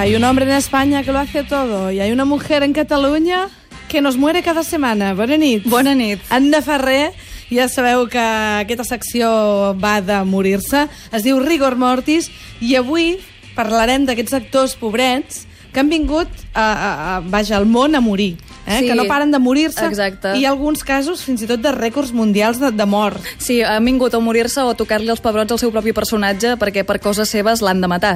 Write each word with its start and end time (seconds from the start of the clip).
Hay 0.00 0.16
un 0.16 0.24
hombre 0.24 0.46
en 0.46 0.52
España 0.52 1.02
que 1.02 1.12
lo 1.12 1.18
hace 1.18 1.44
todo 1.44 1.92
y 1.92 2.00
hay 2.00 2.10
una 2.10 2.24
mujer 2.24 2.62
en 2.62 2.72
Catalunya 2.72 3.50
que 3.86 4.00
nos 4.00 4.16
muere 4.16 4.42
cada 4.42 4.64
setmana. 4.64 5.12
Bona 5.12 5.36
nit. 5.36 5.62
Bona 5.68 5.94
nit. 5.94 6.20
Anna 6.30 6.62
Ferrer, 6.62 7.12
ja 7.52 7.68
sabeu 7.68 8.06
que 8.08 8.16
aquesta 8.16 8.86
secció 8.88 9.28
va 9.76 10.00
de 10.00 10.22
morir-se. 10.24 10.86
Es 11.12 11.20
diu 11.20 11.36
Rigor 11.44 11.76
Mortis 11.76 12.30
i 12.64 12.78
avui 12.80 13.18
parlarem 13.52 14.06
d'aquests 14.08 14.38
actors 14.38 14.72
pobrets 14.80 15.44
que 15.70 15.84
han 15.84 15.92
vingut 15.92 16.32
a, 16.54 16.64
a, 16.64 16.88
a, 17.18 17.20
vaja, 17.20 17.58
al 17.60 17.68
món 17.68 17.92
a 17.94 18.00
morir. 18.00 18.38
Eh? 18.66 18.78
Sí. 18.78 18.86
que 18.86 18.94
no 18.94 19.04
paren 19.04 19.32
de 19.32 19.38
morir-se 19.38 19.84
Exacte. 19.84 20.32
i 20.38 20.44
alguns 20.46 20.84
casos 20.84 21.24
fins 21.26 21.42
i 21.42 21.48
tot 21.48 21.60
de 21.60 21.72
rècords 21.74 22.12
mundials 22.16 22.60
de, 22.60 22.70
de 22.72 22.86
mort. 22.86 23.20
Sí, 23.36 23.60
han 23.60 23.84
vingut 23.84 24.14
a 24.14 24.20
morir-se 24.20 24.64
o 24.64 24.72
a 24.72 24.76
tocar-li 24.78 25.12
els 25.12 25.20
pebrots 25.20 25.52
al 25.52 25.60
seu 25.60 25.72
propi 25.74 25.92
personatge 25.92 26.56
perquè 26.56 26.86
per 26.88 27.00
coses 27.04 27.28
seves 27.28 27.60
l'han 27.60 27.84
de 27.84 27.90
matar. 27.90 28.14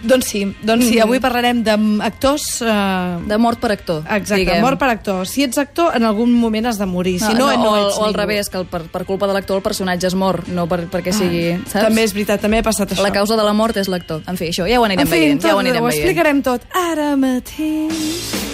Doncs 0.00 0.28
sí, 0.30 0.44
doncs 0.62 0.86
sí, 0.86 1.00
avui 1.02 1.18
parlarem 1.18 1.64
d'actors... 1.66 2.44
Eh, 2.62 3.16
De 3.26 3.38
mort 3.38 3.58
per 3.58 3.72
actor, 3.74 4.04
Exacte, 4.06 4.44
diguem. 4.44 4.60
mort 4.62 4.78
per 4.78 4.90
actor. 4.92 5.26
Si 5.26 5.42
ets 5.42 5.58
actor, 5.58 5.90
en 5.96 6.04
algun 6.06 6.32
moment 6.32 6.66
has 6.70 6.78
de 6.78 6.86
morir. 6.86 7.16
Si 7.18 7.32
no, 7.34 7.48
no, 7.50 7.72
o, 7.72 7.76
ets 7.88 7.98
o 7.98 8.04
al 8.06 8.14
revés, 8.14 8.48
que 8.48 8.58
el, 8.62 8.66
per, 8.70 8.84
per 8.92 9.04
culpa 9.08 9.26
de 9.26 9.34
l'actor 9.34 9.58
el 9.58 9.62
personatge 9.66 10.06
es 10.06 10.14
mor, 10.14 10.44
no 10.48 10.68
per, 10.70 10.84
perquè 10.92 11.12
sigui... 11.12 11.42
Saps? 11.66 11.88
També 11.88 12.04
és 12.06 12.14
veritat, 12.14 12.40
també 12.40 12.62
ha 12.62 12.66
passat 12.66 12.94
això. 12.94 13.02
La 13.02 13.12
causa 13.12 13.36
de 13.36 13.42
la 13.46 13.52
mort 13.58 13.76
és 13.76 13.90
l'actor. 13.90 14.22
En 14.30 14.38
fi, 14.38 14.52
això 14.54 14.68
ja 14.70 14.78
ho 14.78 14.86
anirem 14.86 15.06
en 15.06 15.10
fi, 15.10 15.18
veient. 15.18 15.42
tot, 15.42 15.50
ja 15.50 15.56
ho 15.56 15.64
anirem 15.64 15.82
ho 15.82 15.90
veient. 15.90 15.98
explicarem 16.04 16.44
tot 16.46 16.62
ara 16.78 17.16
mateix. 17.18 18.47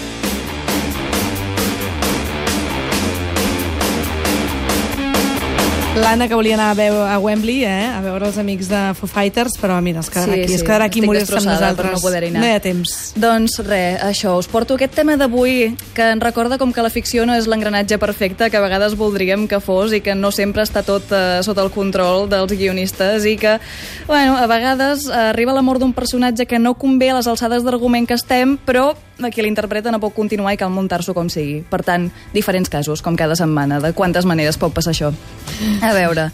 L'Anna 5.94 6.26
que 6.26 6.34
volia 6.34 6.56
anar 6.56 6.72
a, 6.72 6.74
veu, 6.74 6.96
a 7.06 7.18
Wembley, 7.22 7.62
eh? 7.64 7.86
a 7.86 8.00
veure 8.02 8.26
els 8.26 8.36
amics 8.40 8.66
de 8.66 8.78
Foo 8.98 9.06
Fighters, 9.06 9.54
però 9.62 9.76
mira, 9.80 10.02
es 10.02 10.10
quedarà 10.10 10.34
Sí, 10.34 10.40
aquí, 10.42 10.54
es 10.56 10.60
sí, 10.60 10.66
quedarà 10.66 10.88
aquí 10.88 10.98
estic 10.98 11.06
morir-se 11.06 11.36
amb 11.38 11.46
nosaltres. 11.46 12.02
no. 12.34 12.40
No 12.40 12.48
hi 12.48 12.50
ha 12.56 12.62
temps. 12.64 12.94
Doncs 13.14 13.54
res, 13.62 14.00
això, 14.02 14.32
us 14.40 14.48
porto 14.50 14.74
aquest 14.74 14.96
tema 14.98 15.14
d'avui 15.16 15.76
que 15.94 16.08
ens 16.16 16.22
recorda 16.22 16.58
com 16.58 16.72
que 16.74 16.82
la 16.82 16.90
ficció 16.90 17.24
no 17.30 17.36
és 17.38 17.46
l'engranatge 17.46 18.00
perfecte 18.02 18.50
que 18.50 18.58
a 18.58 18.64
vegades 18.64 18.98
voldríem 18.98 19.46
que 19.46 19.62
fos 19.62 19.94
i 19.94 20.02
que 20.02 20.16
no 20.18 20.32
sempre 20.34 20.66
està 20.66 20.82
tot 20.82 21.14
eh, 21.14 21.38
sota 21.46 21.62
el 21.62 21.70
control 21.70 22.26
dels 22.28 22.52
guionistes 22.58 23.24
i 23.30 23.36
que, 23.38 23.60
bueno, 24.10 24.34
a 24.36 24.50
vegades 24.50 25.06
eh, 25.06 25.30
arriba 25.30 25.54
la 25.54 25.62
mort 25.62 25.78
d'un 25.78 25.94
personatge 25.94 26.46
que 26.50 26.58
no 26.58 26.74
convé 26.74 27.12
a 27.14 27.20
les 27.20 27.30
alçades 27.30 27.62
d'argument 27.62 28.10
que 28.10 28.18
estem, 28.18 28.58
però 28.58 28.96
a 29.22 29.30
qui 29.30 29.44
l'interpreta 29.46 29.92
no 29.94 30.00
pot 30.02 30.10
continuar 30.12 30.56
i 30.56 30.58
cal 30.58 30.72
muntar-s'ho 30.74 31.14
com 31.14 31.28
sigui. 31.30 31.60
Per 31.70 31.84
tant, 31.86 32.08
diferents 32.34 32.68
casos, 32.68 32.98
com 33.00 33.14
cada 33.14 33.36
setmana. 33.38 33.78
De 33.78 33.92
quantes 33.94 34.26
maneres 34.26 34.58
pot 34.58 34.74
passar 34.74 34.90
això? 34.90 35.12
A 35.84 35.92
veure, 35.92 36.24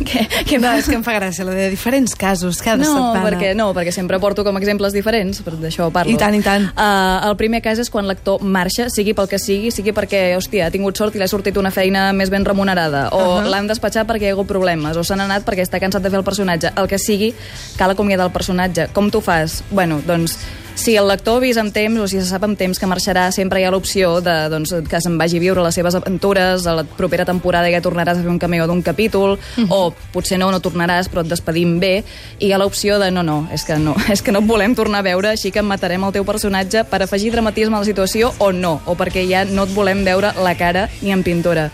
què, 0.00 0.22
què 0.48 0.58
No, 0.60 0.72
és 0.74 0.86
que 0.88 0.96
em 0.96 1.02
fa 1.04 1.12
gràcia, 1.18 1.44
la 1.46 1.52
de 1.54 1.68
diferents 1.70 2.14
casos 2.18 2.58
cada 2.64 2.80
no, 2.82 2.88
setmana. 2.90 3.22
perquè, 3.26 3.52
no, 3.58 3.68
perquè 3.76 3.92
sempre 3.94 4.18
porto 4.22 4.42
com 4.44 4.56
exemples 4.58 4.92
diferents, 4.96 5.42
però 5.46 5.58
d'això 5.60 5.88
parlo. 5.94 6.12
I 6.12 6.16
tant, 6.20 6.34
i 6.34 6.42
tant. 6.42 6.66
Uh, 6.72 7.28
el 7.28 7.36
primer 7.36 7.60
cas 7.64 7.78
és 7.82 7.90
quan 7.92 8.06
l'actor 8.08 8.42
marxa, 8.42 8.88
sigui 8.90 9.14
pel 9.14 9.28
que 9.30 9.38
sigui, 9.38 9.70
sigui 9.74 9.92
perquè, 9.96 10.34
hòstia, 10.38 10.66
ha 10.66 10.74
tingut 10.74 10.96
sort 10.98 11.14
i 11.14 11.22
l'ha 11.22 11.28
sortit 11.30 11.56
una 11.60 11.70
feina 11.70 12.08
més 12.16 12.30
ben 12.32 12.44
remunerada, 12.44 13.08
o 13.12 13.22
Uh-huh. 13.26 13.48
l'han 13.50 13.66
despatxat 13.68 14.06
perquè 14.08 14.28
hi 14.28 14.30
ha 14.30 14.36
hagut 14.36 14.48
problemes, 14.48 14.96
o 14.96 15.04
s'han 15.04 15.20
anat 15.20 15.44
perquè 15.44 15.62
està 15.66 15.80
cansat 15.82 16.02
de 16.02 16.10
fer 16.10 16.18
el 16.20 16.24
personatge. 16.24 16.72
El 16.76 16.88
que 16.88 16.98
sigui, 16.98 17.32
cal 17.76 17.90
acomiadar 17.92 18.26
el 18.26 18.32
personatge. 18.32 18.88
Com 18.92 19.10
tu 19.10 19.20
fas? 19.20 19.62
Bueno, 19.70 20.00
doncs, 20.06 20.38
si 20.76 20.94
el 20.94 21.08
lector 21.08 21.40
avisa 21.40 21.62
amb 21.64 21.72
temps 21.74 21.98
o 21.98 22.06
si 22.06 22.20
se 22.20 22.26
sap 22.28 22.44
amb 22.44 22.58
temps 22.58 22.78
que 22.78 22.86
marxarà, 22.86 23.30
sempre 23.32 23.58
hi 23.60 23.64
ha 23.64 23.72
l'opció 23.72 24.20
de, 24.20 24.34
doncs, 24.52 24.74
que 24.86 25.00
se'n 25.00 25.16
vagi 25.18 25.40
a 25.40 25.42
viure 25.42 25.64
les 25.64 25.74
seves 25.74 25.96
aventures, 25.96 26.66
a 26.68 26.74
la 26.76 26.84
propera 26.84 27.24
temporada 27.24 27.70
ja 27.72 27.80
tornaràs 27.82 28.20
a 28.20 28.22
fer 28.22 28.30
un 28.30 28.38
cameo 28.38 28.68
d'un 28.68 28.82
capítol, 28.84 29.38
o 29.72 29.80
potser 30.12 30.38
no, 30.38 30.50
no 30.52 30.60
tornaràs, 30.60 31.08
però 31.10 31.24
et 31.24 31.32
despedim 31.32 31.78
bé, 31.80 31.94
i 32.38 32.50
hi 32.50 32.52
ha 32.52 32.60
l'opció 32.60 33.00
de 33.00 33.08
no, 33.10 33.24
no, 33.26 33.38
és 33.56 33.64
que 33.64 33.78
no, 33.80 33.96
és 34.12 34.22
que 34.22 34.34
no 34.36 34.44
et 34.44 34.50
volem 34.50 34.76
tornar 34.76 35.00
a 35.00 35.08
veure, 35.08 35.32
així 35.32 35.50
que 35.50 35.64
matarem 35.64 36.04
el 36.04 36.12
teu 36.14 36.28
personatge 36.28 36.84
per 36.90 37.00
afegir 37.02 37.32
dramatisme 37.32 37.80
a 37.80 37.80
la 37.80 37.88
situació 37.88 38.34
o 38.38 38.52
no, 38.52 38.76
o 38.84 38.98
perquè 39.00 39.24
ja 39.30 39.46
no 39.48 39.64
et 39.64 39.72
volem 39.74 40.04
veure 40.04 40.34
la 40.44 40.56
cara 40.60 40.90
ni 41.00 41.16
en 41.16 41.24
pintura. 41.24 41.70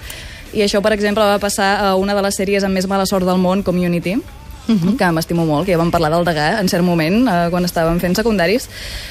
I 0.52 0.62
això, 0.62 0.82
per 0.84 0.92
exemple, 0.94 1.24
va 1.26 1.40
passar 1.42 1.74
a 1.80 1.96
una 1.96 2.14
de 2.14 2.22
les 2.22 2.38
sèries 2.38 2.62
amb 2.62 2.76
més 2.76 2.86
mala 2.86 3.08
sort 3.08 3.26
del 3.26 3.40
món, 3.40 3.64
Community, 3.64 4.18
uh 4.68 4.74
-huh. 4.74 4.96
que 4.96 5.12
m'estimo 5.12 5.44
molt, 5.46 5.66
que 5.66 5.72
ja 5.72 5.78
vam 5.78 5.90
parlar 5.90 6.10
del 6.10 6.24
Degà 6.24 6.60
en 6.60 6.68
cert 6.68 6.84
moment, 6.84 7.28
eh, 7.28 7.50
quan 7.50 7.64
estàvem 7.64 7.98
fent 8.00 8.16
secundaris. 8.16 8.68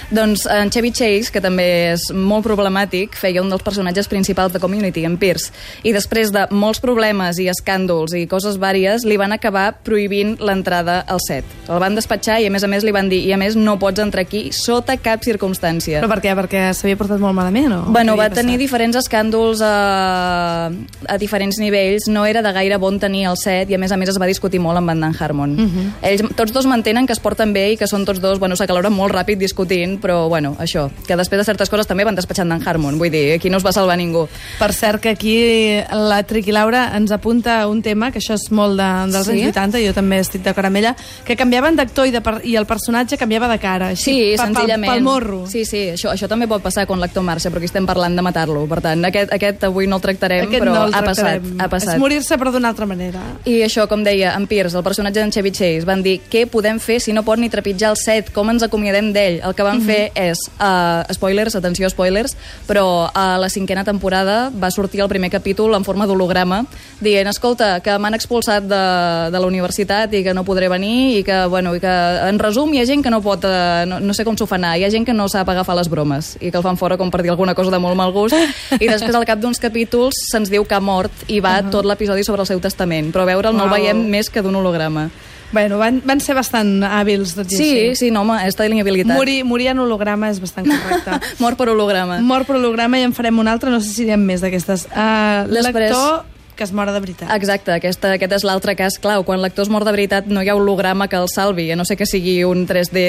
Doncs 0.09 0.45
en 0.45 0.69
Chevy 0.69 0.91
Chase, 0.91 1.31
que 1.31 1.41
també 1.41 1.93
és 1.93 2.11
molt 2.13 2.45
problemàtic, 2.45 3.15
feia 3.15 3.41
un 3.41 3.49
dels 3.49 3.63
personatges 3.63 4.07
principals 4.07 4.53
de 4.53 4.59
Community, 4.59 5.05
en 5.05 5.17
Pierce. 5.17 5.51
I 5.83 5.91
després 5.93 6.31
de 6.31 6.47
molts 6.51 6.79
problemes 6.79 7.37
i 7.39 7.47
escàndols 7.47 8.13
i 8.13 8.27
coses 8.27 8.57
vàries, 8.57 9.05
li 9.05 9.17
van 9.17 9.31
acabar 9.31 9.77
prohibint 9.83 10.37
l'entrada 10.39 11.03
al 11.07 11.19
set. 11.25 11.45
El 11.67 11.79
van 11.79 11.95
despatxar 11.95 12.41
i, 12.41 12.47
a 12.47 12.51
més 12.51 12.63
a 12.63 12.67
més, 12.67 12.83
li 12.83 12.91
van 12.91 13.09
dir 13.09 13.25
i, 13.25 13.33
a 13.33 13.37
més, 13.37 13.55
no 13.55 13.77
pots 13.79 13.99
entrar 13.99 14.21
aquí 14.21 14.51
sota 14.51 14.97
cap 14.97 15.23
circumstància. 15.23 16.01
Però 16.01 16.09
per 16.09 16.21
què? 16.21 16.35
Perquè 16.35 16.73
s'havia 16.73 16.97
portat 16.97 17.19
molt 17.19 17.35
malament, 17.35 17.71
o? 17.71 17.81
Bueno, 17.91 18.15
va 18.15 18.29
tenir 18.29 18.53
passat? 18.53 18.59
diferents 18.59 18.97
escàndols 18.97 19.61
a, 19.61 20.71
a 21.07 21.17
diferents 21.17 21.57
nivells, 21.57 22.07
no 22.07 22.25
era 22.25 22.41
de 22.41 22.51
gaire 22.51 22.77
bon 22.77 22.99
tenir 22.99 23.25
el 23.31 23.37
set 23.37 23.69
i 23.69 23.75
a 23.75 23.81
més 23.81 23.91
a 23.91 23.97
més 23.97 24.09
es 24.09 24.19
va 24.21 24.29
discutir 24.29 24.59
molt 24.59 24.77
amb 24.77 24.87
Van 24.87 24.99
Dan 24.99 25.15
Harmon. 25.17 25.40
Uh 25.49 25.61
Mhm. 25.61 25.69
-huh. 26.01 26.07
Ells 26.09 26.35
tots 26.35 26.51
dos 26.53 26.65
mantenen 26.65 27.05
que 27.07 27.13
es 27.13 27.19
porten 27.19 27.53
bé 27.53 27.71
i 27.71 27.77
que 27.77 27.87
són 27.87 28.05
tots 28.05 28.19
dos, 28.21 28.39
bueno, 28.39 28.55
s'acaloren 28.55 28.93
molt 28.93 29.13
ràpid 29.13 29.37
discutint, 29.37 29.99
però 30.01 30.27
bueno, 30.29 30.55
això, 30.59 30.89
que 31.07 31.15
després 31.15 31.39
de 31.39 31.45
certes 31.45 31.69
coses 31.69 31.87
també 31.87 32.03
van 32.03 32.15
despatxant 32.15 32.49
Dan 32.49 32.61
Harmon, 32.67 32.97
vull 32.97 33.09
dir, 33.09 33.33
aquí 33.33 33.49
no 33.49 33.57
es 33.57 33.65
va 33.65 33.71
salvar 33.71 33.97
ningú. 33.97 34.27
Per 34.59 34.73
cert, 34.73 35.01
que 35.01 35.09
aquí 35.09 35.79
la 35.91 36.23
Triqui 36.23 36.51
Laura 36.51 36.95
ens 36.95 37.11
apunta 37.11 37.67
un 37.67 37.81
tema, 37.81 38.11
que 38.11 38.19
això 38.19 38.33
és 38.35 38.51
molt 38.51 38.77
de, 38.77 39.11
dels 39.11 39.25
Sí? 39.25 39.31
anys 39.31 39.47
80, 39.55 39.79
jo 39.85 39.93
també 39.93 40.19
estic 40.19 40.43
d'acord 40.43 40.65
amb 40.67 40.75
ella, 40.77 40.95
que 41.25 41.35
canviaven 41.35 41.75
d'actor 41.75 42.07
i, 42.07 42.11
de 42.11 42.21
per, 42.21 42.41
i 42.43 42.55
el 42.55 42.65
personatge 42.65 43.17
canviava 43.17 43.47
de 43.47 43.59
cara. 43.59 43.87
Així, 43.89 44.11
Sí, 44.11 44.33
pa- 44.37 44.45
senzillament. 44.45 44.91
Pel, 44.91 44.95
pel 44.95 45.03
morro. 45.03 45.47
Sí, 45.47 45.65
sí, 45.65 45.89
això, 45.93 46.11
això 46.11 46.27
també 46.27 46.47
pot 46.47 46.61
passar 46.61 46.85
quan 46.85 46.99
l'actor 46.99 47.23
marxa, 47.23 47.49
però 47.49 47.57
aquí 47.57 47.65
estem 47.65 47.85
parlant 47.85 48.15
de 48.15 48.21
matar-lo. 48.21 48.65
Per 48.67 48.81
tant, 48.81 49.03
aquest, 49.05 49.31
aquest 49.33 49.63
avui 49.63 49.87
no 49.87 49.95
el 49.97 50.01
tractarem, 50.01 50.47
Aquest 50.47 50.63
però 50.63 50.73
no 50.73 50.85
el 50.85 50.93
ha 50.93 51.01
passat, 51.03 51.41
tractarem. 51.41 51.61
ha 51.61 51.67
passat. 51.69 51.93
És 51.95 51.99
morir-se, 51.99 52.37
però 52.37 52.51
d'una 52.51 52.69
altra 52.69 52.85
manera. 52.85 53.19
I 53.45 53.61
això, 53.61 53.87
com 53.87 54.03
deia, 54.03 54.35
en 54.35 54.47
Pierce, 54.47 54.75
el 54.77 54.83
personatge 54.83 55.19
d'en 55.19 55.30
Chevy 55.31 55.51
Chase, 55.51 55.85
van 55.87 56.03
dir 56.03 56.19
què 56.31 56.45
podem 56.49 56.79
fer 56.79 56.99
si 57.01 57.13
no 57.13 57.23
pot 57.23 57.39
ni 57.39 57.49
trepitjar 57.49 57.91
el 57.93 57.97
set, 57.99 58.31
com 58.35 58.49
ens 58.51 58.63
acomiadem 58.63 59.11
d'ell. 59.15 59.39
El 59.41 59.55
que 59.55 59.65
van 59.65 59.81
fer 59.85 60.11
és, 60.15 60.39
uh, 60.59 61.03
spoilers, 61.13 61.55
atenció, 61.55 61.89
spoilers, 61.89 62.35
però 62.67 63.09
a 63.13 63.37
la 63.41 63.49
cinquena 63.49 63.83
temporada 63.83 64.51
va 64.51 64.71
sortir 64.71 65.01
el 65.01 65.09
primer 65.09 65.31
capítol 65.31 65.75
en 65.75 65.83
forma 65.83 66.07
d'holograma, 66.07 66.65
dient, 66.99 67.27
escolta, 67.31 67.79
que 67.81 67.97
m'han 67.97 68.17
expulsat 68.17 68.67
de, 68.69 68.83
de 69.31 69.39
la 69.39 69.47
universitat 69.47 70.13
i 70.13 70.23
que 70.23 70.35
no 70.37 70.45
podré 70.45 70.69
venir 70.69 71.17
i 71.19 71.23
que, 71.23 71.45
bueno, 71.47 71.73
i 71.75 71.81
que 71.83 71.95
en 72.27 72.39
resum 72.39 72.73
hi 72.73 72.81
ha 72.81 72.85
gent 72.85 73.03
que 73.03 73.13
no 73.13 73.21
pot, 73.25 73.45
uh, 73.47 73.85
no, 73.87 73.99
no 73.99 74.13
sé 74.13 74.25
com 74.27 74.37
s'ho 74.37 74.47
fa 74.49 74.59
anar, 74.59 74.75
hi 74.77 74.85
ha 74.85 74.91
gent 74.93 75.07
que 75.07 75.15
no 75.15 75.27
sap 75.31 75.49
agafar 75.49 75.77
les 75.79 75.89
bromes 75.89 76.35
i 76.41 76.51
que 76.51 76.59
el 76.59 76.65
fan 76.65 76.77
fora 76.77 76.97
com 76.97 77.11
per 77.11 77.23
dir 77.23 77.31
alguna 77.33 77.55
cosa 77.55 77.71
de 77.71 77.79
molt 77.81 77.97
mal 77.97 78.13
gust 78.13 78.35
i 78.79 78.87
després 78.87 79.15
al 79.15 79.27
cap 79.27 79.41
d'uns 79.41 79.59
capítols 79.61 80.17
se'ns 80.31 80.51
diu 80.51 80.65
que 80.67 80.77
ha 80.77 80.83
mort 80.83 81.25
i 81.27 81.39
va 81.39 81.59
uh 81.59 81.65
-huh. 81.65 81.71
tot 81.71 81.85
l'episodi 81.85 82.23
sobre 82.23 82.41
el 82.41 82.47
seu 82.47 82.59
testament, 82.59 83.13
però 83.13 83.25
veure'l 83.25 83.55
no 83.55 83.65
el 83.65 83.69
veiem 83.69 84.07
més 84.09 84.29
que 84.29 84.41
d'un 84.41 84.55
holograma. 84.55 85.09
Bueno, 85.51 85.77
van, 85.77 86.01
van 86.05 86.21
ser 86.23 86.35
bastant 86.37 86.79
hàbils, 86.87 87.35
tot 87.35 87.51
i 87.51 87.55
Sí, 87.57 87.69
així. 87.71 87.95
sí, 88.05 88.11
no, 88.11 88.21
home, 88.21 88.37
és 88.47 88.55
tenibilitat. 88.55 89.11
Morir, 89.17 89.43
morir 89.43 89.67
en 89.73 89.79
holograma 89.83 90.29
és 90.31 90.39
bastant 90.39 90.67
correcte. 90.69 91.19
Mort 91.43 91.57
per 91.59 91.69
holograma. 91.73 92.19
Mort 92.23 92.47
per 92.47 92.55
holograma 92.55 92.99
i 92.99 93.03
en 93.03 93.13
farem 93.13 93.39
un 93.43 93.47
altre, 93.51 93.69
no 93.69 93.81
sé 93.83 93.89
si 93.91 94.05
direm 94.05 94.23
més 94.23 94.41
d'aquestes. 94.41 94.87
Uh, 94.91 95.43
L'actor 95.51 96.23
que 96.61 96.65
es 96.65 96.73
mora 96.77 96.93
de 96.93 96.99
veritat. 97.01 97.29
Exacte, 97.33 97.73
aquesta, 97.73 98.11
aquest 98.13 98.35
és 98.37 98.43
l'altre 98.45 98.75
cas 98.77 98.99
clau. 99.01 99.23
Quan 99.25 99.41
l'actor 99.41 99.65
es 99.65 99.71
mor 99.73 99.81
de 99.81 99.89
veritat 99.95 100.27
no 100.29 100.43
hi 100.45 100.51
ha 100.51 100.53
holograma 100.53 101.07
que 101.09 101.17
el 101.17 101.25
salvi, 101.33 101.65
a 101.73 101.77
no 101.79 101.87
sé 101.89 101.97
que 101.97 102.05
sigui 102.05 102.35
un 102.45 102.67
3D 102.69 103.01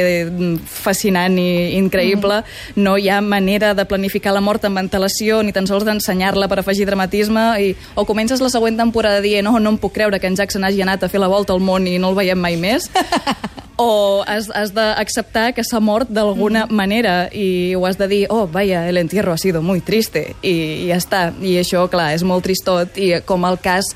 fascinant 0.64 1.36
i 1.36 1.76
increïble, 1.76 2.41
mm. 2.41 2.80
no 2.80 2.96
hi 2.96 3.10
ha 3.12 3.20
manera 3.20 3.74
de 3.76 3.84
planificar 3.84 4.32
la 4.32 4.41
mort 4.41 4.64
amb 4.64 4.80
antelació 4.80 5.42
ni 5.44 5.52
tan 5.52 5.68
sols 5.68 5.84
d'ensenyar-la 5.84 6.48
per 6.48 6.62
afegir 6.62 6.88
dramatisme 6.88 7.44
i, 7.60 7.74
o 7.92 8.06
comences 8.09 8.41
la 8.41 8.48
següent 8.48 8.80
temporada 8.80 9.21
dient 9.21 9.53
oh, 9.53 9.59
no 9.60 9.74
em 9.77 9.80
puc 9.82 9.92
creure 9.98 10.16
que 10.16 10.32
en 10.32 10.38
Jackson 10.41 10.65
hagi 10.65 10.80
anat 10.80 11.04
a 11.04 11.12
fer 11.12 11.21
la 11.21 11.28
volta 11.28 11.53
al 11.53 11.60
món 11.60 11.84
i 11.84 11.98
no 12.00 12.15
el 12.15 12.16
veiem 12.22 12.41
mai 12.41 12.56
més 12.56 12.88
o 13.82 14.24
has, 14.26 14.48
has 14.54 14.72
d'acceptar 14.76 15.52
que 15.56 15.64
s'ha 15.66 15.80
mort 15.82 16.10
d'alguna 16.12 16.66
mm. 16.66 16.78
manera 16.78 17.14
i 17.32 17.74
ho 17.74 17.84
has 17.88 17.98
de 17.98 18.08
dir, 18.08 18.22
oh, 18.30 18.46
vaya, 18.46 18.86
el 18.88 19.00
entierro 19.00 19.32
ha 19.32 19.38
sido 19.38 19.62
muy 19.62 19.80
triste, 19.80 20.34
i, 20.42 20.54
i 20.84 20.90
ja 20.90 20.98
està. 21.00 21.22
I 21.42 21.58
això, 21.60 21.84
clar, 21.90 22.12
és 22.16 22.24
molt 22.26 22.46
tristot, 22.46 22.98
i 22.98 23.14
com 23.26 23.46
el 23.48 23.58
cas 23.62 23.94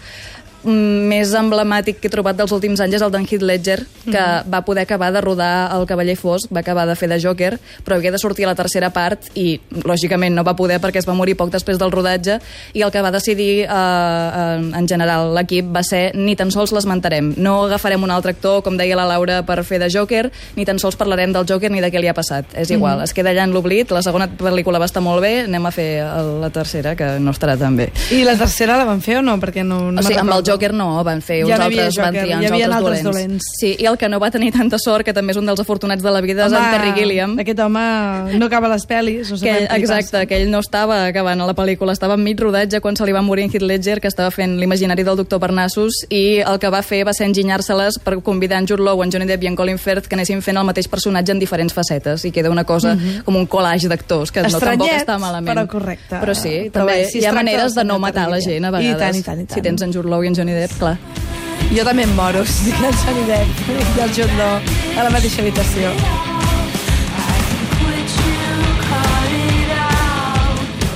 més 0.67 1.33
emblemàtic 1.39 2.01
que 2.01 2.09
he 2.09 2.13
trobat 2.13 2.37
dels 2.39 2.53
últims 2.53 2.81
anys 2.83 2.99
és 2.99 3.05
el 3.05 3.13
d'en 3.15 3.27
Heath 3.27 3.45
Ledger, 3.47 3.79
que 4.05 4.19
mm. 4.19 4.51
va 4.53 4.63
poder 4.67 4.83
acabar 4.87 5.13
de 5.15 5.21
rodar 5.23 5.71
El 5.77 5.87
cavaller 5.87 6.17
fosc, 6.19 6.51
va 6.53 6.61
acabar 6.61 6.87
de 6.89 6.97
fer 6.99 7.09
de 7.11 7.19
Joker, 7.23 7.57
però 7.85 7.97
havia 7.97 8.13
de 8.13 8.19
sortir 8.19 8.47
a 8.47 8.51
la 8.51 8.57
tercera 8.59 8.91
part 8.95 9.31
i, 9.35 9.61
lògicament, 9.87 10.35
no 10.35 10.45
va 10.47 10.57
poder 10.59 10.81
perquè 10.83 11.01
es 11.03 11.09
va 11.09 11.15
morir 11.15 11.37
poc 11.39 11.53
després 11.55 11.79
del 11.79 11.93
rodatge 11.95 12.39
i 12.75 12.83
el 12.83 12.93
que 12.95 13.03
va 13.03 13.13
decidir, 13.15 13.67
eh, 13.67 13.69
en, 13.71 14.73
en 14.75 14.89
general, 14.89 15.33
l'equip 15.37 15.71
va 15.75 15.85
ser 15.87 16.11
ni 16.17 16.37
tan 16.37 16.51
sols 16.55 16.75
l'esmentarem. 16.75 17.35
No 17.37 17.57
agafarem 17.67 18.03
un 18.03 18.15
altre 18.15 18.35
actor, 18.35 18.63
com 18.67 18.79
deia 18.79 18.99
la 18.99 19.07
Laura, 19.07 19.43
per 19.47 19.63
fer 19.65 19.81
de 19.83 19.91
Joker, 19.93 20.27
ni 20.57 20.67
tan 20.67 20.81
sols 20.83 20.99
parlarem 20.99 21.35
del 21.35 21.47
Joker 21.49 21.71
ni 21.73 21.83
de 21.85 21.93
què 21.93 22.03
li 22.03 22.11
ha 22.11 22.17
passat. 22.17 22.57
És 22.59 22.73
igual, 22.75 23.01
mm. 23.01 23.07
es 23.07 23.15
queda 23.17 23.31
allà 23.31 23.47
en 23.47 23.55
l'oblit, 23.55 23.95
la 23.95 24.03
segona 24.03 24.29
pel·lícula 24.29 24.83
va 24.83 24.91
estar 24.91 25.05
molt 25.05 25.23
bé, 25.23 25.47
anem 25.47 25.69
a 25.69 25.75
fer 25.75 25.89
el, 26.03 26.37
la 26.43 26.51
tercera, 26.51 26.97
que 26.99 27.17
no 27.23 27.35
estarà 27.37 27.57
tan 27.61 27.79
bé. 27.79 27.91
I 28.15 28.25
la 28.27 28.37
tercera 28.39 28.79
la 28.81 28.89
van 28.89 29.03
fer 29.05 29.21
o 29.21 29.25
no? 29.25 29.39
Perquè 29.43 29.65
no, 29.67 29.87
no 29.93 30.03
o 30.03 30.07
sigui, 30.07 30.19
amb 30.21 30.33
el 30.33 30.43
recordo. 30.43 30.56
Joker 30.57 30.73
no, 30.75 30.89
van 31.05 31.21
fer 31.23 31.43
uns 31.45 31.53
Ja 31.53 31.61
altres, 31.63 31.97
van 32.01 32.15
Joker, 32.15 32.25
triar 32.25 32.41
hi 32.41 32.47
uns 32.47 32.53
altres 32.53 32.77
altres 32.77 33.03
dolents. 33.05 33.05
dolents. 33.05 33.45
Sí, 33.61 33.75
i 33.79 33.87
el 33.87 33.97
que 34.01 34.09
no 34.09 34.19
va 34.23 34.31
tenir 34.35 34.53
tanta 34.55 34.79
sort, 34.83 35.05
que 35.07 35.13
també 35.15 35.33
és 35.37 35.41
un 35.41 35.47
dels 35.47 35.61
afortunats 35.61 36.03
de 36.03 36.11
la 36.11 36.21
vida, 36.25 36.47
és 36.47 36.53
en 36.57 36.71
Terry 36.73 36.93
Gilliam. 36.97 37.37
Aquest 37.39 37.61
home 37.61 37.85
no 38.39 38.47
acaba 38.47 38.69
les 38.73 38.87
pel·lis, 38.89 39.31
no 39.31 39.37
sé 39.37 39.47
que 39.47 39.69
exacte, 39.77 40.27
que 40.27 40.41
ell 40.41 40.51
no 40.51 40.61
estava 40.65 41.07
acabant 41.07 41.41
a 41.41 41.47
la 41.47 41.55
pel·lícula, 41.55 41.93
estava 41.93 42.15
en 42.15 42.25
mig 42.25 42.41
rodatge 42.41 42.81
quan 42.81 42.97
se 42.97 43.05
li 43.07 43.13
va 43.13 43.23
morir 43.23 43.45
en 43.45 43.51
Heath 43.53 43.63
Ledger, 43.63 44.01
que 44.01 44.09
estava 44.09 44.31
fent 44.31 44.57
l'imaginari 44.61 45.05
del 45.05 45.17
doctor 45.17 45.41
Parnassus, 45.41 46.05
i 46.11 46.41
el 46.41 46.59
que 46.59 46.71
va 46.73 46.83
fer 46.83 47.05
va 47.07 47.13
ser 47.13 47.27
enginyar-se-les 47.27 47.99
per 48.03 48.17
convidar 48.23 48.59
en 48.61 48.67
Jude 48.69 48.83
Law, 48.83 49.03
en 49.03 49.13
Johnny 49.13 49.27
Depp 49.27 49.45
i 49.45 49.47
en 49.49 49.57
Colin 49.57 49.79
Firth 49.79 50.07
que 50.09 50.15
anessin 50.17 50.43
fent 50.43 50.57
el 50.57 50.65
mateix 50.65 50.89
personatge 50.89 51.33
en 51.33 51.39
diferents 51.39 51.75
facetes, 51.75 52.25
i 52.25 52.33
queda 52.33 52.51
una 52.51 52.65
cosa 52.65 52.97
com 53.25 53.37
un 53.37 53.47
collage 53.47 53.89
d'actors, 53.89 54.31
que 54.33 54.43
no 54.43 54.61
tampoc 54.61 54.89
està 54.93 55.19
malament. 55.19 55.51
però 55.53 55.67
correcte. 55.69 56.17
Però 56.21 56.35
sí, 56.35 56.71
Però 56.71 56.85
també 56.87 57.03
bé, 57.03 57.09
si 57.11 57.19
hi 57.21 57.27
ha 57.27 57.33
maneres 57.33 57.75
de 57.75 57.85
no 57.85 57.99
matar 57.99 58.29
la 58.31 58.41
gent 58.41 58.65
a 58.65 58.71
Gilliam. 58.71 58.83
I 58.87 58.95
vegades. 58.95 59.01
tant, 59.01 59.17
i 59.17 59.23
tant, 59.23 59.41
i 59.41 59.47
tant. 59.47 59.55
Si 59.57 59.63
tens 59.63 59.83
en 59.83 59.93
Jude 59.93 60.09
Law 60.09 60.23
i 60.23 60.29
en 60.29 60.35
Johnny 60.35 60.46
Depp, 60.55 60.79
clar. 60.79 60.97
Jo 61.73 61.83
també 61.85 62.05
em 62.07 62.15
moro, 62.15 62.45
si 62.51 62.71
tinc 62.71 62.85
el 62.87 62.97
Johnny 63.03 63.27
Depp 63.27 63.69
i 63.99 64.03
el 64.05 64.15
Jude 64.15 64.39
Law 64.39 64.61
a 64.97 65.07
la 65.09 65.11
mateixa 65.11 65.43
habitació. 65.43 65.91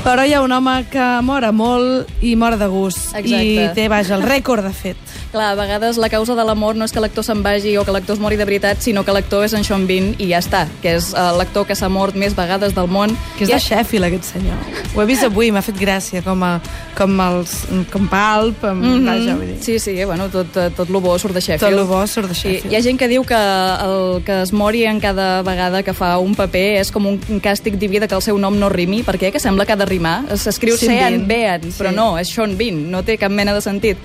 Però 0.01 0.25
hi 0.25 0.33
ha 0.33 0.41
un 0.41 0.53
home 0.53 0.79
que 0.91 1.07
mora 1.23 1.51
molt 1.53 2.09
i 2.25 2.33
mor 2.37 2.57
de 2.57 2.67
gust. 2.73 3.11
Exacte. 3.15 3.41
I 3.45 3.69
té, 3.77 3.89
vaja, 3.93 4.17
el 4.17 4.25
rècord 4.25 4.65
de 4.65 4.73
fet. 4.73 5.10
Clar, 5.31 5.53
a 5.53 5.55
vegades 5.55 5.97
la 5.97 6.09
causa 6.11 6.35
de 6.35 6.43
l'amor 6.43 6.75
no 6.75 6.85
és 6.85 6.91
que 6.91 6.99
l'actor 6.99 7.23
se'n 7.23 7.43
vagi 7.45 7.77
o 7.79 7.85
que 7.87 7.93
l'actor 7.95 8.17
es 8.17 8.21
mori 8.23 8.35
de 8.37 8.45
veritat, 8.45 8.81
sinó 8.83 9.05
que 9.07 9.13
l'actor 9.15 9.45
és 9.47 9.53
en 9.55 9.63
Sean 9.63 9.87
Bean 9.87 10.09
i 10.19 10.27
ja 10.33 10.41
està, 10.43 10.65
que 10.83 10.97
és 10.99 11.13
uh, 11.15 11.31
l'actor 11.39 11.69
que 11.69 11.77
s'ha 11.79 11.87
mort 11.89 12.17
més 12.19 12.35
vegades 12.35 12.75
del 12.75 12.89
món. 12.91 13.15
Que 13.37 13.45
és 13.45 13.53
I 13.53 13.55
de 13.55 13.61
Sheffield, 13.63 14.09
aquest 14.09 14.33
senyor. 14.33 14.57
Ho 14.97 15.03
he 15.03 15.07
vist 15.07 15.23
avui, 15.23 15.53
m'ha 15.55 15.63
fet 15.63 15.79
gràcia, 15.79 16.25
com, 16.27 16.43
a, 16.43 16.57
com, 16.99 17.15
els, 17.23 17.55
com 17.93 18.09
Palp, 18.11 18.65
amb, 18.65 18.83
mm. 18.83 18.97
-hmm. 18.97 19.07
vaja, 19.07 19.37
vull 19.37 19.47
dir. 19.53 19.59
Sí, 19.63 19.79
sí, 19.79 19.95
bueno, 20.05 20.29
tot, 20.29 20.57
eh, 20.57 20.71
tot 20.77 20.91
lo 20.91 21.01
bo 21.01 21.17
surt 21.19 21.35
de 21.35 21.41
Sheffield. 21.41 21.77
Tot 21.77 21.79
lo 21.79 21.87
bo 21.87 22.05
surt 22.07 22.27
de 22.27 22.35
I 22.35 22.37
Sheffield. 22.37 22.73
hi 22.73 22.77
ha 22.77 22.83
gent 22.83 22.99
que 22.99 23.09
diu 23.09 23.23
que 23.25 23.35
el 23.37 24.25
que 24.25 24.43
es 24.43 24.53
mori 24.53 24.85
en 24.85 24.99
cada 24.99 25.43
vegada 25.43 25.85
que 25.85 25.95
fa 25.95 26.19
un 26.19 26.35
paper 26.35 26.81
és 26.81 26.91
com 26.91 27.07
un 27.07 27.21
càstig 27.41 27.79
diví 27.79 28.01
de 28.01 28.09
que 28.09 28.17
el 28.17 28.23
seu 28.23 28.37
nom 28.37 28.59
no 28.59 28.69
rimi, 28.69 29.05
perquè 29.05 29.31
que 29.31 29.39
sembla 29.39 29.65
que 29.65 29.73
ha 29.73 29.77
de 29.77 29.87
rimar. 29.87 30.25
S'escriu 30.37 30.77
Sean 30.77 31.27
Bean. 31.27 31.29
Bean, 31.29 31.73
Sí. 31.73 31.79
però 31.79 31.95
no, 31.95 32.19
és 32.19 32.29
Sean 32.29 32.57
Bean, 32.57 32.91
no 32.91 33.05
té 33.05 33.17
cap 33.17 33.31
mena 33.31 33.55
de 33.55 33.61
sentit. 33.61 33.97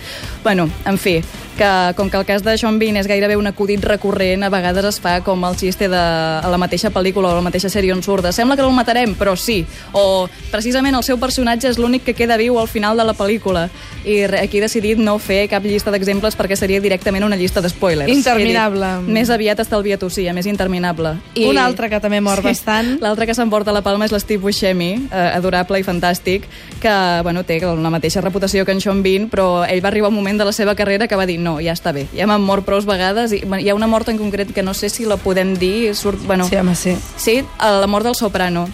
Bueno, 0.43 0.69
en 0.85 0.97
fi, 0.99 1.14
que 1.55 1.69
com 1.95 2.09
que 2.09 2.17
el 2.17 2.25
cas 2.25 2.43
de 2.43 2.57
Sean 2.57 2.79
Bean 2.79 2.97
és 2.99 3.07
gairebé 3.07 3.37
un 3.39 3.47
acudit 3.47 3.83
recurrent, 3.83 4.43
a 4.43 4.51
vegades 4.51 4.85
es 4.89 4.99
fa 5.01 5.19
com 5.23 5.43
el 5.47 5.55
xiste 5.59 5.87
de 5.91 5.99
a 5.99 6.49
la 6.51 6.59
mateixa 6.59 6.91
pel·lícula 6.91 7.29
o 7.29 7.35
a 7.35 7.39
la 7.39 7.45
mateixa 7.45 7.71
sèrie 7.71 7.93
on 7.95 8.03
surt 8.03 8.25
de 8.25 8.33
sembla 8.35 8.57
que 8.57 8.63
no 8.65 8.71
el 8.71 8.77
matarem, 8.77 9.15
però 9.15 9.35
sí. 9.39 9.63
O 9.93 10.27
precisament 10.51 10.95
el 10.95 11.05
seu 11.07 11.19
personatge 11.21 11.69
és 11.69 11.79
l'únic 11.79 12.03
que 12.05 12.15
queda 12.17 12.37
viu 12.37 12.59
al 12.59 12.67
final 12.67 12.97
de 12.97 13.05
la 13.07 13.15
pel·lícula. 13.15 13.69
I 14.05 14.23
aquí 14.41 14.59
he 14.59 14.65
decidit 14.65 14.99
no 15.01 15.17
fer 15.19 15.45
cap 15.49 15.63
llista 15.65 15.93
d'exemples 15.93 16.35
perquè 16.37 16.57
seria 16.59 16.81
directament 16.81 17.25
una 17.25 17.39
llista 17.39 17.61
de 17.61 17.71
spoilers. 17.71 18.11
Interminable. 18.11 18.91
Dit, 19.05 19.13
més 19.15 19.31
aviat 19.33 19.59
estalvia-t'ho, 19.63 20.09
sí, 20.09 20.27
més 20.35 20.49
interminable. 20.49 21.15
I... 21.33 21.47
Un 21.49 21.59
altre 21.61 21.89
que 21.89 21.99
també 22.03 22.21
mor 22.21 22.41
bastant. 22.45 22.95
L'altre 23.01 23.27
que 23.29 23.35
s'emporta 23.37 23.73
la 23.75 23.83
palma 23.85 24.05
és 24.05 24.13
l'Steve 24.13 24.43
Buscemi, 24.43 24.91
eh, 25.09 25.25
adorable 25.35 25.79
i 25.79 25.85
fantàstic, 25.87 26.45
que 26.81 26.95
bueno, 27.23 27.45
té 27.47 27.59
la 27.63 27.91
mateixa 27.93 28.21
reputació 28.21 28.65
que 28.65 28.75
en 28.75 28.81
Sean 28.81 29.01
Bean, 29.05 29.29
però 29.31 29.65
ell 29.65 29.81
va 29.83 29.89
arribar 29.89 30.11
un 30.11 30.17
moment 30.19 30.37
de 30.39 30.47
la 30.47 30.53
seva 30.55 30.75
carrera 30.75 31.04
que 31.07 31.15
va 31.15 31.25
dir 31.25 31.37
no, 31.39 31.57
ja 31.63 31.73
està 31.75 31.93
bé, 31.95 32.07
ja 32.15 32.27
m'han 32.29 32.43
mort 32.43 32.65
prou 32.65 32.81
vegades 32.85 33.33
i 33.33 33.41
bueno, 33.45 33.61
hi 33.63 33.69
ha 33.69 33.75
una 33.75 33.87
mort 33.87 34.09
en 34.09 34.17
concret 34.17 34.53
que 34.53 34.63
no 34.63 34.73
sé 34.73 34.89
si 34.89 35.05
la 35.05 35.17
podem 35.17 35.55
dir, 35.55 35.95
surt, 35.95 36.21
bueno, 36.25 36.47
Sí, 36.49 36.55
home, 36.55 36.75
sí. 36.75 36.97
Sí, 37.17 37.43
a 37.57 37.71
la 37.79 37.87
mort 37.87 38.05
del 38.05 38.15
Soprano. 38.15 38.67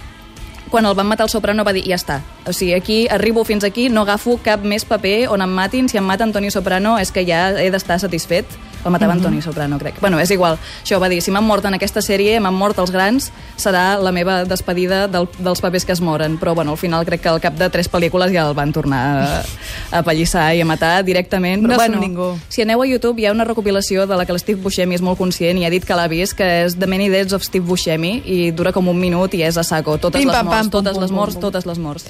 Quan 0.72 0.86
el 0.86 0.96
van 0.96 1.08
matar 1.08 1.26
el 1.26 1.30
Soprano 1.30 1.66
va 1.68 1.74
dir, 1.74 1.84
ja 1.84 1.98
està. 2.00 2.22
O 2.48 2.54
sigui, 2.54 2.74
aquí 2.74 3.08
arribo 3.08 3.44
fins 3.46 3.64
aquí, 3.64 3.88
no 3.90 4.02
agafo 4.02 4.40
cap 4.42 4.64
més 4.66 4.86
paper 4.86 5.28
on 5.30 5.42
em 5.46 5.50
matin. 5.54 5.88
Si 5.90 5.98
em 6.00 6.04
mata 6.04 6.24
Antoni 6.26 6.50
Soprano 6.50 6.98
és 6.98 7.12
que 7.14 7.22
ja 7.28 7.52
he 7.62 7.70
d'estar 7.70 8.00
satisfet. 8.02 8.46
El 8.82 8.90
matava 8.90 9.14
Antoni 9.14 9.44
Soprano, 9.46 9.78
crec. 9.78 10.00
Bueno, 10.02 10.18
és 10.18 10.32
igual. 10.34 10.56
Això 10.82 10.98
va 10.98 11.06
dir, 11.08 11.20
si 11.22 11.30
m'han 11.30 11.46
mort 11.46 11.62
en 11.70 11.76
aquesta 11.78 12.02
sèrie, 12.02 12.40
m'han 12.42 12.56
mort 12.58 12.80
els 12.82 12.90
grans, 12.90 13.28
serà 13.62 14.00
la 14.02 14.10
meva 14.12 14.40
despedida 14.50 15.04
del, 15.08 15.28
dels 15.38 15.62
papers 15.62 15.86
que 15.86 15.94
es 15.94 16.02
moren. 16.02 16.40
Però, 16.42 16.56
bueno, 16.58 16.72
al 16.74 16.80
final 16.82 17.06
crec 17.06 17.22
que 17.22 17.30
al 17.30 17.38
cap 17.44 17.54
de 17.60 17.68
tres 17.70 17.86
pel·lícules 17.94 18.34
ja 18.34 18.48
el 18.50 18.56
van 18.58 18.74
tornar 18.74 19.04
a, 19.22 19.44
a 19.92 20.02
pallissar 20.02 20.56
i 20.58 20.62
a 20.62 20.66
matar 20.66 21.04
directament. 21.06 21.62
Però, 21.62 21.76
No 21.76 21.78
bueno, 21.78 22.00
ningú. 22.02 22.32
si 22.50 22.64
aneu 22.66 22.82
a 22.82 22.88
YouTube 22.90 23.22
hi 23.22 23.28
ha 23.30 23.36
una 23.38 23.46
recopilació 23.46 24.08
de 24.10 24.18
la 24.18 24.26
que 24.26 24.34
l'Steve 24.34 24.64
Buscemi 24.66 24.98
és 24.98 25.06
molt 25.06 25.20
conscient 25.22 25.62
i 25.62 25.66
ha 25.66 25.70
dit 25.70 25.86
que 25.86 25.94
l'ha 25.94 26.08
vist, 26.10 26.34
que 26.34 26.50
és 26.66 26.74
The 26.80 26.90
Many 26.90 27.12
Deaths 27.14 27.38
of 27.38 27.46
Steve 27.46 27.68
Buscemi 27.70 28.24
i 28.26 28.50
dura 28.50 28.74
com 28.74 28.90
un 28.90 28.98
minut 28.98 29.38
i 29.38 29.44
és 29.46 29.62
a 29.62 29.64
saco. 29.64 30.00
Totes 30.02 30.18
Pim, 30.24 30.34
les 30.34 30.38
pam, 30.42 30.48
morts, 30.50 30.58
pam, 30.58 30.72
pum, 30.72 30.80
totes 30.82 30.98
pum, 30.98 31.02
les 31.06 31.12
pum, 31.14 31.20
morts, 31.22 31.36
pum. 31.38 31.42
totes 31.52 31.70
les 31.70 31.78
morts. 31.78 32.10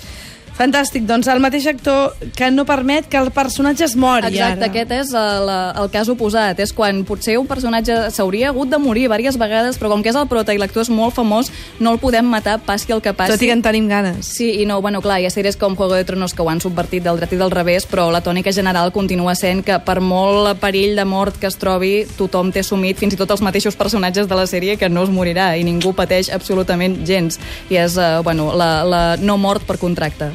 Fantàstic, 0.57 1.06
doncs 1.07 1.30
el 1.31 1.39
mateix 1.42 1.65
actor 1.71 2.15
que 2.38 2.51
no 2.51 2.65
permet 2.69 3.07
que 3.09 3.18
el 3.18 3.31
personatge 3.33 3.86
es 3.88 3.95
mori 3.95 4.27
Exacte, 4.27 4.65
ara. 4.65 4.69
aquest 4.69 4.92
és 4.94 5.13
el, 5.18 5.50
el 5.81 5.89
cas 5.94 6.09
oposat. 6.12 6.59
És 6.62 6.74
quan 6.75 7.01
potser 7.07 7.38
un 7.39 7.48
personatge 7.50 7.95
s'hauria 8.13 8.51
hagut 8.51 8.69
de 8.69 8.77
morir 8.81 9.07
diverses 9.07 9.39
vegades, 9.42 9.80
però 9.80 9.89
com 9.94 10.03
que 10.03 10.12
és 10.12 10.19
el 10.19 10.27
prota 10.30 10.53
i 10.53 10.59
l'actor 10.62 10.86
és 10.86 10.92
molt 10.94 11.15
famós, 11.18 11.50
no 11.80 11.95
el 11.95 12.01
podem 12.03 12.27
matar, 12.27 12.59
passi 12.65 12.92
el 12.94 13.01
que 13.01 13.13
passi. 13.18 13.33
Tot 13.33 13.45
i 13.45 13.50
que 13.50 13.56
en 13.56 13.63
tenim 13.65 13.88
ganes. 13.89 14.27
Sí, 14.27 14.51
i 14.62 14.68
no, 14.69 14.81
bueno, 14.83 15.01
clar, 15.01 15.21
hi 15.21 15.30
ha 15.30 15.33
sèries 15.33 15.57
com 15.57 15.75
Juego 15.80 15.95
de 15.98 16.06
Tronos 16.06 16.36
que 16.36 16.44
ho 16.44 16.50
han 16.51 16.62
subvertit 16.62 17.07
del 17.07 17.18
dret 17.21 17.33
i 17.33 17.42
del 17.42 17.53
revés, 17.53 17.88
però 17.89 18.09
la 18.13 18.21
tònica 18.21 18.53
general 18.53 18.94
continua 18.94 19.33
sent 19.39 19.63
que 19.65 19.80
per 19.81 20.00
molt 20.03 20.59
perill 20.62 21.00
de 21.00 21.07
mort 21.07 21.39
que 21.42 21.50
es 21.50 21.57
trobi, 21.57 22.06
tothom 22.19 22.51
té 22.51 22.62
assumit, 22.62 23.00
fins 23.01 23.15
i 23.15 23.19
tot 23.19 23.31
els 23.31 23.42
mateixos 23.42 23.80
personatges 23.80 24.30
de 24.30 24.38
la 24.38 24.45
sèrie, 24.45 24.77
que 24.77 24.92
no 24.92 25.07
es 25.07 25.13
morirà 25.13 25.56
i 25.57 25.65
ningú 25.65 25.95
pateix 25.98 26.30
absolutament 26.30 27.01
gens. 27.07 27.39
I 27.71 27.81
és, 27.81 27.98
eh, 27.98 28.19
bueno, 28.24 28.51
la, 28.53 28.71
la 28.86 29.03
no 29.18 29.39
mort 29.42 29.65
per 29.65 29.80
contracte. 29.81 30.31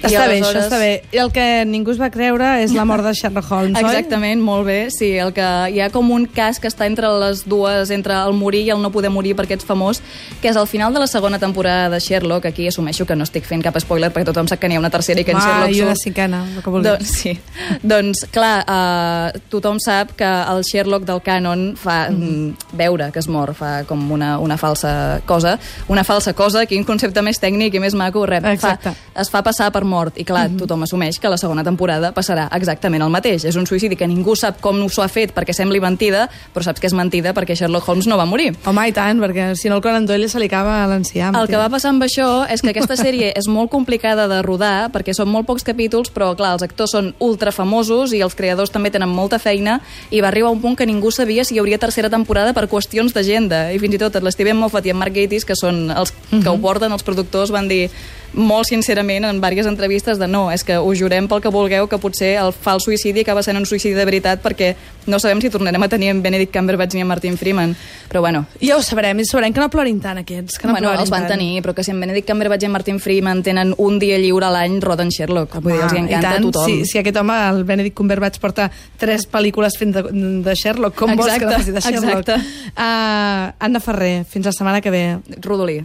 Està 0.00 0.26
bé, 0.28 0.38
això 0.40 0.60
està 0.62 0.78
bé. 0.80 0.92
I 1.12 1.20
el 1.22 1.30
que 1.34 1.46
ningú 1.68 1.92
es 1.92 2.00
va 2.00 2.08
creure 2.12 2.54
és 2.64 2.72
la 2.76 2.86
mort 2.88 3.04
de 3.04 3.12
Sherlock 3.16 3.50
Holmes, 3.52 3.76
oi? 3.76 3.84
Exactament, 3.84 4.40
molt 4.42 4.66
bé. 4.68 4.78
Sí, 4.94 5.12
el 5.20 5.34
que 5.36 5.46
hi 5.74 5.80
ha 5.84 5.90
com 5.92 6.08
un 6.14 6.26
cas 6.30 6.60
que 6.60 6.70
està 6.70 6.88
entre 6.88 7.10
les 7.20 7.44
dues, 7.48 7.92
entre 7.94 8.16
el 8.16 8.32
morir 8.36 8.62
i 8.66 8.72
el 8.74 8.80
no 8.82 8.92
poder 8.94 9.10
morir 9.12 9.34
perquè 9.38 9.58
ets 9.58 9.68
famós, 9.68 10.00
que 10.40 10.48
és 10.48 10.56
al 10.56 10.68
final 10.70 10.94
de 10.96 11.02
la 11.02 11.08
segona 11.10 11.38
temporada 11.42 11.90
de 11.92 12.00
Sherlock, 12.00 12.48
aquí 12.48 12.68
assumeixo 12.68 13.06
que 13.06 13.16
no 13.16 13.26
estic 13.28 13.44
fent 13.48 13.64
cap 13.64 13.76
spoiler 13.82 14.10
perquè 14.14 14.30
tothom 14.30 14.48
sap 14.48 14.62
que 14.62 14.70
n'hi 14.70 14.78
ha 14.78 14.82
una 14.82 14.92
tercera 14.92 15.20
i 15.20 15.26
que 15.26 15.34
en 15.36 15.40
Ah, 15.40 15.44
Sherlock 15.46 15.76
i 15.76 15.82
una 15.84 15.96
cinquena, 15.96 16.42
el 16.56 16.64
que 16.64 16.70
vulguis. 16.70 16.90
Doncs, 16.90 17.14
sí. 17.20 17.36
doncs, 17.82 18.24
clar, 18.32 18.64
uh, 18.64 19.40
tothom 19.52 19.80
sap 19.82 20.14
que 20.16 20.28
el 20.28 20.64
Sherlock 20.64 21.04
del 21.08 21.20
canon 21.26 21.74
fa 21.80 22.02
mm. 22.10 22.72
veure 22.78 23.10
que 23.12 23.20
es 23.20 23.28
mor, 23.28 23.52
fa 23.54 23.84
com 23.88 24.10
una, 24.12 24.38
una 24.38 24.56
falsa 24.60 25.20
cosa. 25.26 25.58
Una 25.88 26.04
falsa 26.04 26.34
cosa, 26.36 26.64
quin 26.70 26.84
concepte 26.88 27.22
més 27.22 27.40
tècnic 27.40 27.76
i 27.76 27.82
més 27.82 27.96
maco, 27.98 28.24
rep. 28.28 28.46
Exacte. 28.54 28.94
Fa, 28.94 29.20
es 29.20 29.32
fa 29.32 29.44
passar 29.46 29.70
per 29.74 29.84
mort. 29.90 30.16
I 30.20 30.24
clar, 30.28 30.46
tothom 30.60 30.86
assumeix 30.86 31.18
que 31.20 31.30
la 31.32 31.38
segona 31.40 31.64
temporada 31.66 32.12
passarà 32.16 32.46
exactament 32.56 33.02
el 33.02 33.12
mateix. 33.12 33.44
És 33.48 33.58
un 33.58 33.66
suïcidi 33.66 33.98
que 33.98 34.08
ningú 34.08 34.36
sap 34.38 34.60
com 34.62 34.78
s'ho 34.88 35.04
ha 35.04 35.10
fet 35.10 35.34
perquè 35.36 35.54
sembli 35.56 35.82
mentida, 35.82 36.28
però 36.54 36.64
saps 36.66 36.80
que 36.80 36.88
és 36.88 36.96
mentida 36.96 37.34
perquè 37.36 37.56
Sherlock 37.58 37.88
Holmes 37.88 38.08
no 38.10 38.18
va 38.20 38.28
morir. 38.28 38.52
Home, 38.64 38.86
i 38.88 38.94
tant, 38.96 39.20
perquè 39.22 39.50
si 39.58 39.70
no 39.70 39.80
el 39.80 39.84
Conan 39.84 40.06
Doyle 40.06 40.28
se 40.30 40.40
li 40.40 40.48
acaba 40.50 40.78
l'enciam. 40.90 41.36
El 41.36 41.50
que 41.50 41.58
va 41.58 41.68
passar 41.72 41.92
amb 41.94 42.06
això 42.06 42.28
és 42.50 42.62
que 42.62 42.72
aquesta 42.72 42.96
sèrie 42.98 43.32
és 43.36 43.48
molt 43.50 43.70
complicada 43.72 44.28
de 44.30 44.40
rodar 44.46 44.90
perquè 44.94 45.14
són 45.16 45.30
molt 45.32 45.48
pocs 45.48 45.66
capítols, 45.66 46.12
però 46.14 46.32
clar, 46.38 46.54
els 46.56 46.64
actors 46.66 46.94
són 46.96 47.12
ultra 47.18 47.52
famosos 47.54 48.14
i 48.16 48.22
els 48.24 48.36
creadors 48.38 48.72
també 48.72 48.92
tenen 48.94 49.10
molta 49.10 49.40
feina 49.42 49.80
i 50.10 50.22
va 50.22 50.30
arribar 50.30 50.52
un 50.54 50.62
punt 50.62 50.78
que 50.78 50.88
ningú 50.88 51.12
sabia 51.14 51.44
si 51.44 51.56
hi 51.56 51.60
hauria 51.62 51.80
tercera 51.82 52.10
temporada 52.12 52.54
per 52.56 52.68
qüestions 52.70 53.14
d'agenda. 53.16 53.68
I 53.72 53.80
fins 53.82 53.96
i 53.96 54.02
tot 54.02 54.20
l'Steven 54.22 54.58
Moffat 54.60 54.86
i 54.86 54.94
en 54.94 55.00
Mark 55.00 55.14
Gatiss, 55.16 55.46
que 55.48 55.58
són 55.58 55.88
els 55.90 56.14
que 56.30 56.48
ho 56.48 56.58
porten, 56.62 56.92
els 56.92 57.06
productors, 57.06 57.52
van 57.54 57.68
dir 57.70 57.88
molt 58.32 58.68
sincerament 58.68 59.24
en 59.26 59.40
diverses 59.40 59.66
entrevistes 59.66 60.18
de 60.18 60.28
no, 60.28 60.50
és 60.52 60.62
que 60.64 60.78
us 60.78 60.98
jurem 61.00 61.26
pel 61.28 61.40
que 61.42 61.50
vulgueu 61.50 61.88
que 61.90 61.98
potser 61.98 62.36
el 62.38 62.52
fals 62.52 62.84
suïcidi 62.86 63.24
acaba 63.24 63.42
sent 63.42 63.58
un 63.58 63.66
suïcidi 63.66 63.94
de 63.96 64.04
veritat 64.04 64.42
perquè 64.42 64.74
no 65.10 65.18
sabem 65.18 65.40
si 65.42 65.50
tornarem 65.50 65.82
a 65.82 65.88
tenir 65.88 66.10
en 66.12 66.20
Benedict 66.22 66.52
Cumberbatch 66.54 66.94
ni 66.94 67.00
en 67.02 67.08
Martin 67.08 67.36
Freeman. 67.36 67.74
Però 68.08 68.20
bueno, 68.20 68.44
Ja 68.62 68.76
ho 68.76 68.82
sabrem, 68.82 69.18
i 69.20 69.24
sabrem 69.24 69.52
que 69.52 69.60
no 69.60 69.68
plorin 69.70 69.98
tant 70.00 70.18
aquests, 70.22 70.58
que 70.58 70.66
no 70.68 70.74
bueno, 70.74 70.88
plorin 70.88 71.00
els 71.00 71.10
van 71.10 71.26
tant. 71.26 71.32
tenir, 71.38 71.62
però 71.62 71.74
que 71.74 71.82
si 71.82 71.90
en 71.90 72.00
Benedict 72.00 72.28
Cumberbatch 72.30 72.62
i 72.62 72.66
en 72.66 72.72
Martin 72.72 73.00
Freeman 73.00 73.42
tenen 73.42 73.74
un 73.78 73.98
dia 73.98 74.18
lliure 74.18 74.46
a 74.46 74.50
l'any, 74.54 74.78
roden 74.80 75.08
Sherlock. 75.10 75.58
Vull 75.60 75.72
dir, 75.72 75.82
els 75.82 75.92
hi 75.92 75.96
Ah, 75.96 76.04
encanta 76.06 76.30
tant, 76.30 76.44
a 76.44 76.50
tothom. 76.52 76.66
Si, 76.66 76.86
si 76.86 76.98
aquest 76.98 77.16
home, 77.16 77.34
el 77.50 77.64
Benedict 77.64 77.96
Cumberbatch, 77.96 78.38
porta 78.38 78.70
tres 78.98 79.26
pel·lícules 79.30 79.76
fent 79.78 79.92
de, 79.96 80.02
de 80.46 80.54
Sherlock, 80.54 80.94
com 80.94 81.16
vols 81.16 81.26
que 81.34 81.44
Exacte, 81.44 81.46
no 81.50 81.58
faci 81.58 81.72
de 81.72 81.80
Sherlock? 81.80 82.28
exacte. 82.28 82.70
Uh, 82.76 83.52
Anna 83.58 83.80
Ferrer, 83.80 84.24
fins 84.24 84.46
la 84.46 84.52
setmana 84.52 84.80
que 84.80 84.90
ve. 84.90 85.04
Rodolí. 85.40 85.80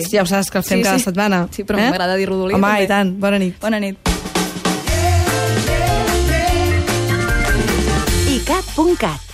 Sí. 0.00 0.16
Ja 0.16 0.22
ho 0.22 0.26
saps 0.26 0.50
que 0.50 0.58
el 0.58 0.64
fem 0.64 0.78
Sí, 0.78 0.84
cada 0.84 0.98
sí. 0.98 1.04
setmana. 1.04 1.42
Sí, 1.50 1.64
però 1.64 1.76
m'agrada 1.82 2.16
dir 2.16 2.28
Rodolí, 2.28 2.54
Home, 2.54 2.66
també. 2.66 2.84
i 2.84 2.88
tant. 2.88 3.12
Bona 3.20 3.38
nit. 3.38 3.58
Bona 3.60 3.80
nit. 3.80 3.98
icat.cat 8.28 9.31